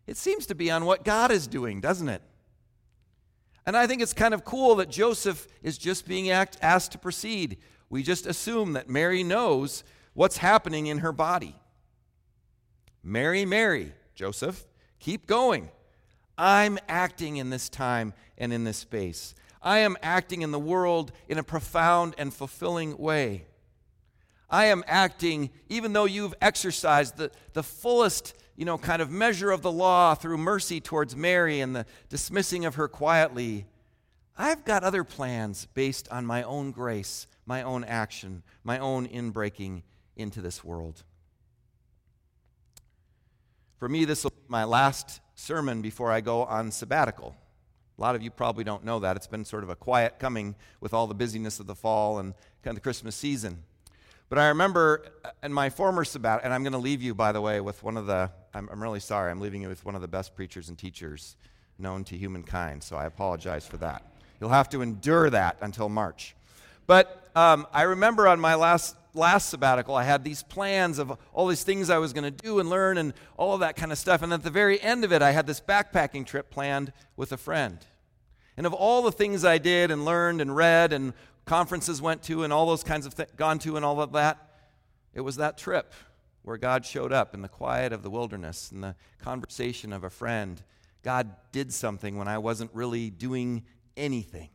It 0.08 0.18
seems 0.18 0.46
to 0.48 0.56
be 0.56 0.70
on 0.70 0.84
what 0.84 1.06
God 1.06 1.32
is 1.32 1.48
doing, 1.48 1.80
doesn't 1.80 2.10
it? 2.10 2.22
And 3.66 3.78
I 3.78 3.88
think 3.88 4.02
it's 4.02 4.12
kind 4.12 4.34
of 4.34 4.44
cool 4.44 4.76
that 4.76 4.90
Joseph 4.90 5.48
is 5.64 5.78
just 5.78 6.06
being 6.06 6.32
act, 6.32 6.58
asked 6.62 6.92
to 6.92 6.98
proceed. 6.98 7.60
We 7.90 8.04
just 8.04 8.26
assume 8.26 8.74
that 8.74 8.90
Mary 8.90 9.24
knows 9.24 9.86
what's 10.14 10.38
happening 10.38 10.88
in 10.88 10.98
her 10.98 11.14
body. 11.14 11.56
Mary, 13.02 13.46
Mary, 13.46 13.94
Joseph, 14.16 14.66
keep 15.00 15.28
going. 15.28 15.70
I'm 16.38 16.78
acting 16.90 17.38
in 17.38 17.52
this 17.52 17.70
time 17.70 18.14
and 18.38 18.52
in 18.52 18.66
this 18.66 18.78
space. 18.78 19.34
I 19.62 19.80
am 19.80 19.98
acting 20.02 20.42
in 20.42 20.52
the 20.52 20.60
world 20.60 21.12
in 21.28 21.38
a 21.38 21.44
profound 21.44 22.16
and 22.18 22.34
fulfilling 22.34 22.98
way. 22.98 23.46
I 24.50 24.66
am 24.66 24.84
acting, 24.88 25.50
even 25.70 25.94
though 25.94 26.06
you've 26.06 26.34
exercised 26.42 27.18
the, 27.18 27.32
the 27.54 27.64
fullest 27.64 28.34
you 28.58 28.66
know, 28.66 28.78
kind 28.78 29.02
of 29.02 29.10
measure 29.10 29.52
of 29.52 29.62
the 29.62 29.72
law 29.72 30.14
through 30.14 30.38
mercy 30.38 30.80
towards 30.82 31.16
Mary 31.16 31.62
and 31.62 31.76
the 31.76 31.86
dismissing 32.10 32.66
of 32.66 32.76
her 32.76 32.88
quietly. 32.88 33.66
I've 34.38 34.66
got 34.66 34.84
other 34.84 35.04
plans 35.04 35.68
based 35.74 36.08
on 36.10 36.26
my 36.26 36.44
own 36.44 36.72
grace, 36.72 37.28
my 37.46 37.64
own 37.64 37.84
action, 37.84 38.44
my 38.64 38.78
own 38.78 39.08
inbreaking 39.08 39.84
into 40.16 40.42
this 40.42 40.64
world. 40.64 41.04
For 43.78 43.90
me, 43.90 44.06
this 44.06 44.24
will 44.24 44.32
be 44.32 44.44
my 44.48 44.64
last 44.64 45.22
sermon 45.34 45.82
before 45.82 46.12
I 46.12 46.22
go 46.22 46.44
on 46.44 46.72
sabbatical. 46.72 47.36
A 48.02 48.04
lot 48.04 48.16
of 48.16 48.24
you 48.24 48.32
probably 48.32 48.64
don't 48.64 48.84
know 48.84 48.98
that. 49.02 49.16
It's 49.16 49.28
been 49.28 49.46
sort 49.46 49.62
of 49.62 49.70
a 49.70 49.76
quiet 49.76 50.18
coming 50.18 50.56
with 50.80 50.92
all 50.92 51.06
the 51.06 51.14
busyness 51.14 51.60
of 51.60 51.68
the 51.68 51.76
fall 51.76 52.18
and 52.18 52.34
kind 52.64 52.76
of 52.76 52.76
the 52.78 52.82
Christmas 52.82 53.16
season. 53.16 53.60
But 54.28 54.40
I 54.40 54.48
remember 54.48 55.06
in 55.44 55.54
my 55.54 55.70
former 55.70 56.04
sabbatical, 56.04 56.46
and 56.46 56.52
I'm 56.52 56.64
going 56.64 56.74
to 56.74 56.80
leave 56.80 57.04
you, 57.04 57.14
by 57.14 57.32
the 57.32 57.42
way, 57.42 57.62
with 57.62 57.84
one 57.84 57.98
of 57.98 58.08
the 58.08 58.32
I'm, 58.56 58.68
I'm 58.72 58.82
really 58.82 59.02
sorry. 59.02 59.30
I'm 59.30 59.40
leaving 59.40 59.62
you 59.62 59.70
with 59.70 59.86
one 59.86 59.94
of 59.94 60.02
the 60.02 60.08
best 60.08 60.34
preachers 60.36 60.68
and 60.68 60.80
teachers 60.80 61.36
known 61.78 62.04
to 62.06 62.18
humankind, 62.18 62.82
so 62.82 62.96
I 62.96 63.06
apologize 63.06 63.68
for 63.68 63.78
that. 63.78 64.04
You'll 64.40 64.50
have 64.50 64.70
to 64.70 64.82
endure 64.82 65.30
that 65.30 65.58
until 65.62 65.88
March. 65.88 66.36
But 66.88 67.30
um, 67.36 67.68
I 67.72 67.84
remember 67.84 68.28
on 68.28 68.40
my 68.40 68.56
last 68.56 68.96
last 69.14 69.50
sabbatical, 69.50 69.96
I 69.96 70.06
had 70.06 70.24
these 70.24 70.42
plans 70.42 70.98
of 70.98 71.16
all 71.34 71.46
these 71.46 71.64
things 71.64 71.92
I 71.92 72.00
was 72.00 72.14
going 72.14 72.24
to 72.24 72.32
do 72.32 72.60
and 72.60 72.68
learn 72.68 72.98
and 72.98 73.14
all 73.38 73.54
of 73.54 73.60
that 73.60 73.76
kind 73.76 73.92
of 73.92 74.00
stuff. 74.00 74.24
And 74.24 74.34
at 74.34 74.42
the 74.42 74.50
very 74.50 74.82
end 74.82 75.04
of 75.04 75.14
it, 75.14 75.22
I 75.22 75.32
had 75.32 75.46
this 75.46 75.62
backpacking 75.62 76.26
trip 76.26 76.50
planned 76.50 76.94
with 77.16 77.32
a 77.32 77.38
friend. 77.38 77.78
And 78.62 78.68
of 78.68 78.76
all 78.76 79.02
the 79.02 79.12
things 79.12 79.44
I 79.44 79.58
did 79.58 79.90
and 79.90 80.06
learned 80.06 80.40
and 80.40 80.56
read 80.56 80.94
and 80.94 81.14
conferences 81.46 82.00
went 82.00 82.22
to 82.26 82.44
and 82.44 82.54
all 82.54 82.68
those 82.68 82.84
kinds 82.84 83.08
of 83.08 83.16
things, 83.16 83.32
gone 83.36 83.58
to 83.58 83.76
and 83.76 83.84
all 83.84 84.00
of 84.00 84.12
that, 84.12 84.38
it 85.16 85.22
was 85.22 85.38
that 85.38 85.58
trip 85.58 85.96
where 86.44 86.58
God 86.58 86.86
showed 86.86 87.12
up 87.12 87.34
in 87.34 87.42
the 87.42 87.48
quiet 87.48 87.92
of 87.92 88.04
the 88.04 88.12
wilderness, 88.12 88.72
in 88.72 88.82
the 88.82 88.96
conversation 89.18 89.92
of 89.92 90.04
a 90.04 90.12
friend. 90.12 90.62
God 91.02 91.32
did 91.52 91.74
something 91.74 92.20
when 92.20 92.28
I 92.28 92.38
wasn't 92.38 92.70
really 92.76 93.10
doing 93.10 93.64
anything. 93.98 94.52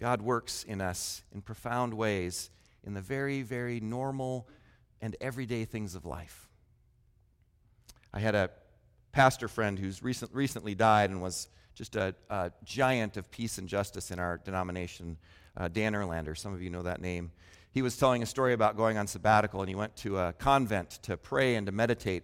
God 0.00 0.20
works 0.20 0.64
in 0.64 0.80
us 0.80 1.22
in 1.32 1.42
profound 1.42 1.94
ways 1.94 2.50
in 2.82 2.94
the 2.94 3.02
very, 3.02 3.42
very 3.42 3.78
normal 3.78 4.48
and 5.00 5.14
everyday 5.20 5.64
things 5.64 5.94
of 5.94 6.04
life. 6.04 6.48
I 8.12 8.18
had 8.18 8.34
a 8.34 8.50
pastor 9.12 9.46
friend 9.46 9.78
who's 9.78 10.02
recent, 10.02 10.34
recently 10.34 10.74
died 10.74 11.10
and 11.10 11.22
was 11.22 11.46
just 11.74 11.96
a, 11.96 12.14
a, 12.30 12.52
giant 12.64 13.16
of 13.16 13.30
peace 13.30 13.58
and 13.58 13.68
justice 13.68 14.10
in 14.10 14.18
our 14.18 14.38
denomination, 14.38 15.16
uh, 15.56 15.68
Dan 15.68 15.92
Erlander. 15.92 16.36
Some 16.36 16.54
of 16.54 16.62
you 16.62 16.70
know 16.70 16.82
that 16.82 17.00
name. 17.00 17.32
He 17.72 17.82
was 17.82 17.96
telling 17.96 18.22
a 18.22 18.26
story 18.26 18.52
about 18.52 18.76
going 18.76 18.98
on 18.98 19.06
sabbatical, 19.06 19.60
and 19.60 19.68
he 19.68 19.74
went 19.74 19.96
to 19.96 20.18
a 20.18 20.32
convent 20.34 20.90
to 21.02 21.16
pray 21.16 21.56
and 21.56 21.66
to 21.66 21.72
meditate. 21.72 22.22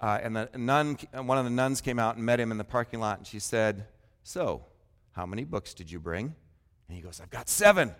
Uh, 0.00 0.18
and 0.22 0.36
the 0.36 0.50
nun, 0.56 0.98
one 1.14 1.38
of 1.38 1.44
the 1.44 1.50
nuns 1.50 1.80
came 1.80 1.98
out 1.98 2.16
and 2.16 2.24
met 2.26 2.38
him 2.38 2.50
in 2.50 2.58
the 2.58 2.64
parking 2.64 3.00
lot, 3.00 3.16
and 3.16 3.26
she 3.26 3.38
said, 3.38 3.86
So, 4.22 4.66
how 5.12 5.24
many 5.24 5.44
books 5.44 5.72
did 5.72 5.90
you 5.90 5.98
bring? 5.98 6.34
And 6.88 6.96
he 6.96 7.02
goes, 7.02 7.20
I've 7.22 7.30
got 7.30 7.48
seven. 7.48 7.94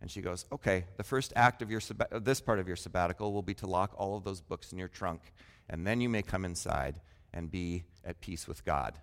And 0.00 0.10
she 0.10 0.20
goes, 0.20 0.46
Okay, 0.52 0.84
the 0.96 1.02
first 1.02 1.32
act 1.34 1.62
of 1.62 1.70
your 1.70 1.80
this 2.20 2.40
part 2.40 2.60
of 2.60 2.68
your 2.68 2.76
sabbatical 2.76 3.32
will 3.32 3.42
be 3.42 3.54
to 3.54 3.66
lock 3.66 3.92
all 3.96 4.16
of 4.16 4.22
those 4.22 4.40
books 4.40 4.72
in 4.72 4.78
your 4.78 4.88
trunk, 4.88 5.20
and 5.68 5.84
then 5.84 6.00
you 6.00 6.08
may 6.08 6.22
come 6.22 6.44
inside 6.44 7.00
and 7.32 7.50
be 7.50 7.82
at 8.04 8.20
peace 8.20 8.46
with 8.46 8.64
God. 8.64 8.94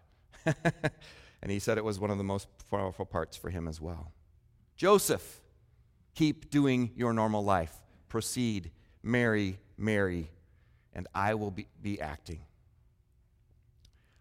and 1.42 1.52
he 1.52 1.60
said 1.60 1.78
it 1.78 1.84
was 1.84 2.00
one 2.00 2.12
of 2.12 2.18
the 2.18 2.24
most 2.24 2.48
powerful 2.70 3.06
parts 3.06 3.38
for 3.38 3.50
him 3.50 3.68
as 3.68 3.82
well. 3.82 4.12
Joseph, 4.76 5.42
keep 6.16 6.50
doing 6.50 6.92
your 6.96 7.14
normal 7.14 7.44
life. 7.44 7.74
Proceed, 8.10 8.72
marry, 9.04 9.58
marry, 9.78 10.30
and 10.94 11.08
I 11.14 11.36
will 11.36 11.52
be, 11.52 11.68
be 11.82 12.00
acting. 12.00 12.40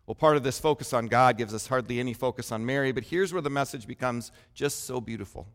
Well, 0.07 0.15
part 0.15 0.37
of 0.37 0.45
this 0.45 0.61
focus 0.61 0.93
on 0.93 1.09
God 1.09 1.37
gives 1.37 1.53
us 1.53 1.67
hardly 1.67 1.99
any 1.99 2.15
focus 2.15 2.53
on 2.53 2.65
Mary, 2.65 2.93
but 2.93 3.05
here's 3.05 3.33
where 3.33 3.43
the 3.43 3.51
message 3.51 3.87
becomes 3.87 4.31
just 4.55 4.85
so 4.85 5.01
beautiful. 5.01 5.49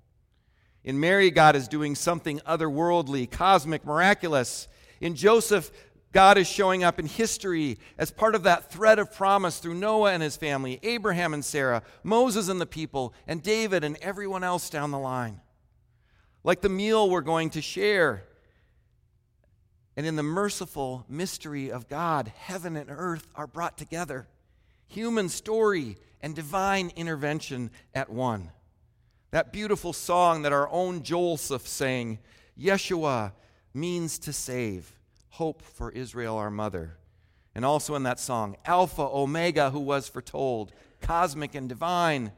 In 0.83 0.99
Mary, 0.99 1.31
God 1.31 1.55
is 1.55 1.67
doing 1.67 1.95
something 1.95 2.39
otherworldly, 2.39 3.29
cosmic, 3.29 3.85
miraculous. 3.85 4.67
In 4.99 5.15
Joseph, 5.15 5.71
God 6.11 6.37
is 6.37 6.47
showing 6.47 6.83
up 6.83 6.99
in 6.99 7.05
history 7.05 7.79
as 7.97 8.11
part 8.11 8.35
of 8.35 8.43
that 8.43 8.71
thread 8.71 8.99
of 8.99 9.13
promise 9.13 9.59
through 9.59 9.75
Noah 9.75 10.11
and 10.11 10.21
his 10.21 10.35
family, 10.35 10.79
Abraham 10.83 11.33
and 11.33 11.43
Sarah, 11.43 11.83
Moses 12.03 12.49
and 12.49 12.59
the 12.59 12.65
people, 12.65 13.13
and 13.27 13.41
David 13.41 13.83
and 13.83 13.97
everyone 14.01 14.43
else 14.43 14.69
down 14.69 14.91
the 14.91 14.99
line. 14.99 15.39
Like 16.43 16.61
the 16.61 16.69
meal 16.69 17.09
we're 17.09 17.21
going 17.21 17.51
to 17.51 17.61
share. 17.61 18.23
And 19.95 20.05
in 20.05 20.15
the 20.15 20.23
merciful 20.23 21.05
mystery 21.07 21.71
of 21.71 21.87
God, 21.87 22.31
heaven 22.35 22.75
and 22.75 22.89
earth 22.89 23.27
are 23.35 23.47
brought 23.47 23.77
together. 23.77 24.27
Human 24.87 25.29
story 25.29 25.97
and 26.21 26.35
divine 26.35 26.91
intervention 26.95 27.71
at 27.93 28.09
one. 28.09 28.51
That 29.31 29.53
beautiful 29.53 29.93
song 29.93 30.41
that 30.41 30.51
our 30.51 30.69
own 30.69 31.03
Joseph 31.03 31.65
sang, 31.65 32.19
Yeshua 32.59 33.31
means 33.73 34.19
to 34.19 34.33
save, 34.33 34.91
hope 35.31 35.61
for 35.61 35.91
Israel, 35.91 36.37
our 36.37 36.51
mother. 36.51 36.97
And 37.53 37.65
also 37.65 37.95
in 37.95 38.03
that 38.03 38.19
song, 38.19 38.55
Alpha, 38.65 39.01
Omega, 39.01 39.71
who 39.71 39.79
was 39.79 40.07
foretold, 40.07 40.71
cosmic 41.01 41.55
and 41.55 41.67
divine, 41.67 42.31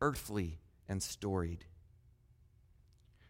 earthly 0.00 0.58
and 0.88 1.02
storied. 1.02 1.64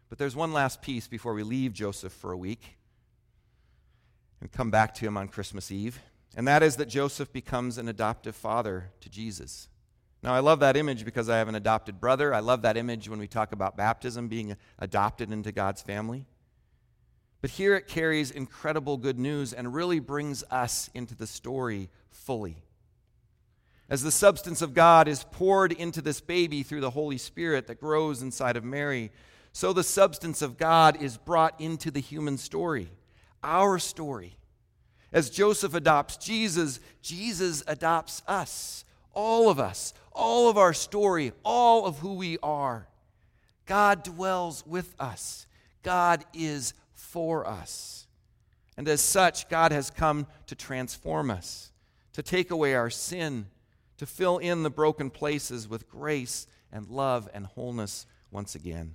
But 0.09 0.19
there's 0.19 0.37
one 0.37 0.53
last 0.53 0.83
piece 0.83 1.09
before 1.09 1.35
we 1.35 1.43
leave 1.43 1.73
Joseph 1.73 2.13
for 2.13 2.31
a 2.31 2.37
week 2.37 2.77
and 4.41 4.53
come 4.53 4.71
back 4.71 4.95
to 4.95 5.07
him 5.07 5.17
on 5.17 5.29
Christmas 5.29 5.73
Eve, 5.73 5.99
and 6.37 6.47
that 6.47 6.63
is 6.63 6.77
that 6.77 6.89
Joseph 6.89 7.33
becomes 7.33 7.79
an 7.79 7.89
adoptive 7.89 8.37
father 8.37 8.91
to 9.01 9.09
Jesus. 9.09 9.69
Now, 10.23 10.35
I 10.35 10.41
love 10.41 10.61
that 10.61 10.77
image 10.77 11.05
because 11.05 11.29
I 11.29 11.39
have 11.39 11.49
an 11.49 11.55
adopted 11.55 12.01
brother. 12.01 12.33
I 12.33 12.41
love 12.41 12.63
that 12.63 12.77
image 12.77 13.09
when 13.09 13.19
we 13.19 13.27
talk 13.27 13.53
about 13.53 13.77
baptism, 13.77 14.29
being 14.29 14.57
adopted 14.79 15.31
into 15.31 15.53
God's 15.53 15.83
family. 15.83 16.27
But 17.45 17.51
here 17.51 17.77
it 17.77 17.87
carries 17.87 18.31
incredible 18.31 18.97
good 18.97 19.19
news 19.19 19.53
and 19.53 19.75
really 19.75 20.01
brings 20.01 20.43
us 20.51 20.89
into 20.95 21.15
the 21.15 21.27
story 21.27 21.91
fully. 22.11 22.57
As 23.91 24.03
the 24.03 24.11
substance 24.11 24.63
of 24.63 24.73
God 24.73 25.09
is 25.09 25.27
poured 25.31 25.71
into 25.71 26.01
this 26.01 26.23
baby 26.23 26.63
through 26.63 26.81
the 26.81 26.89
Holy 26.89 27.19
Spirit 27.19 27.67
that 27.67 27.79
grows 27.79 28.23
inside 28.23 28.57
of 28.57 28.65
Mary, 28.65 29.13
so 29.53 29.75
the 29.75 29.83
substance 29.83 30.41
of 30.41 30.57
God 30.57 31.03
is 31.03 31.19
brought 31.19 31.61
into 31.61 31.91
the 31.91 32.01
human 32.01 32.39
story, 32.39 32.89
our 33.43 33.79
story. 33.79 34.39
As 35.13 35.29
Joseph 35.29 35.75
adopts 35.75 36.17
Jesus, 36.17 36.81
Jesus 37.03 37.63
adopts 37.67 38.23
us, 38.27 38.87
all 39.13 39.51
of 39.51 39.59
us, 39.61 39.93
all 40.13 40.49
of 40.49 40.57
our 40.57 40.73
story, 40.73 41.33
all 41.45 41.85
of 41.85 41.99
who 41.99 42.15
we 42.15 42.39
are. 42.43 42.89
God 43.67 44.03
dwells 44.03 44.65
with 44.67 44.95
us, 44.99 45.47
God 45.83 46.25
is 46.33 46.73
for 46.95 47.47
us. 47.47 48.07
And 48.77 48.89
as 48.89 49.01
such, 49.01 49.49
God 49.49 49.73
has 49.73 49.91
come 49.91 50.27
to 50.47 50.55
transform 50.55 51.31
us, 51.31 51.73
to 52.13 52.23
take 52.23 52.51
away 52.51 52.75
our 52.75 52.91
sin, 52.91 53.47
to 53.99 54.07
fill 54.07 54.39
in 54.39 54.63
the 54.63 54.71
broken 54.71 55.11
places 55.11 55.69
with 55.69 55.89
grace 55.89 56.47
and 56.73 56.89
love 56.89 57.29
and 57.33 57.47
wholeness 57.47 58.07
once 58.31 58.55
again. 58.55 58.95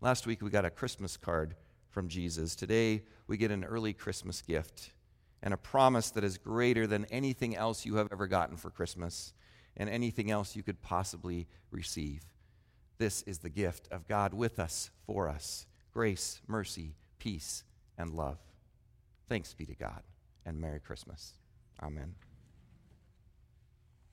Last 0.00 0.26
week 0.26 0.42
we 0.42 0.50
got 0.50 0.64
a 0.64 0.70
Christmas 0.70 1.16
card 1.16 1.56
from 1.90 2.08
Jesus. 2.08 2.54
Today 2.54 3.02
we 3.26 3.36
get 3.36 3.50
an 3.50 3.64
early 3.64 3.92
Christmas 3.92 4.40
gift 4.40 4.92
and 5.42 5.52
a 5.52 5.58
promise 5.58 6.10
that 6.10 6.24
is 6.24 6.38
greater 6.38 6.86
than 6.86 7.04
anything 7.06 7.54
else 7.54 7.84
you 7.84 7.96
have 7.96 8.08
ever 8.10 8.26
gotten 8.26 8.56
for 8.56 8.70
Christmas 8.70 9.34
and 9.76 9.90
anything 9.90 10.30
else 10.30 10.56
you 10.56 10.62
could 10.62 10.80
possibly 10.80 11.46
receive. 11.70 12.22
This 12.96 13.20
is 13.22 13.38
the 13.38 13.50
gift 13.50 13.88
of 13.90 14.08
God 14.08 14.32
with 14.32 14.58
us, 14.58 14.90
for 15.06 15.28
us 15.28 15.66
grace, 15.96 16.42
mercy, 16.46 16.94
peace, 17.18 17.64
and 17.96 18.10
love. 18.12 18.36
Thanks 19.30 19.54
be 19.54 19.64
to 19.64 19.74
God, 19.74 20.02
and 20.44 20.60
Merry 20.60 20.78
Christmas. 20.78 21.32
Amen. 21.82 22.14